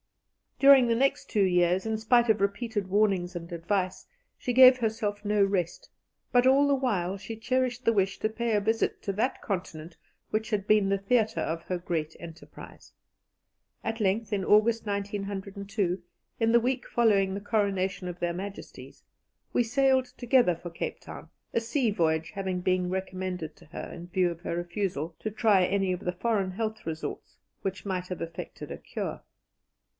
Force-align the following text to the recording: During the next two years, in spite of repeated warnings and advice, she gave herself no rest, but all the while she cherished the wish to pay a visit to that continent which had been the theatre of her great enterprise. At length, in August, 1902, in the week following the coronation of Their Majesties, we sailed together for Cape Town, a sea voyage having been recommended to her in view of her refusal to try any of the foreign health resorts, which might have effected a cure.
During 0.57 0.87
the 0.87 0.95
next 0.95 1.29
two 1.29 1.43
years, 1.43 1.85
in 1.85 1.97
spite 1.97 2.29
of 2.29 2.41
repeated 2.41 2.87
warnings 2.87 3.35
and 3.35 3.51
advice, 3.51 4.05
she 4.37 4.53
gave 4.53 4.77
herself 4.77 5.23
no 5.25 5.43
rest, 5.43 5.89
but 6.31 6.45
all 6.47 6.67
the 6.67 6.75
while 6.75 7.17
she 7.17 7.35
cherished 7.35 7.85
the 7.85 7.93
wish 7.93 8.17
to 8.19 8.29
pay 8.29 8.53
a 8.55 8.59
visit 8.61 9.01
to 9.03 9.13
that 9.13 9.43
continent 9.43 9.97
which 10.31 10.49
had 10.49 10.65
been 10.65 10.89
the 10.89 10.97
theatre 10.97 11.39
of 11.41 11.61
her 11.63 11.77
great 11.77 12.15
enterprise. 12.19 12.93
At 13.83 13.99
length, 13.99 14.33
in 14.33 14.43
August, 14.43 14.87
1902, 14.87 16.01
in 16.39 16.51
the 16.51 16.59
week 16.59 16.87
following 16.87 17.33
the 17.35 17.41
coronation 17.41 18.07
of 18.07 18.19
Their 18.19 18.33
Majesties, 18.33 19.03
we 19.53 19.63
sailed 19.63 20.05
together 20.05 20.55
for 20.55 20.71
Cape 20.71 20.99
Town, 20.99 21.29
a 21.53 21.59
sea 21.61 21.89
voyage 21.91 22.31
having 22.31 22.61
been 22.61 22.89
recommended 22.89 23.55
to 23.57 23.65
her 23.65 23.91
in 23.93 24.07
view 24.07 24.31
of 24.31 24.41
her 24.41 24.55
refusal 24.55 25.15
to 25.19 25.29
try 25.29 25.63
any 25.63 25.91
of 25.91 25.99
the 26.01 26.11
foreign 26.13 26.51
health 26.51 26.87
resorts, 26.87 27.37
which 27.63 27.85
might 27.85 28.07
have 28.07 28.21
effected 28.21 28.71
a 28.71 28.77
cure. 28.79 29.21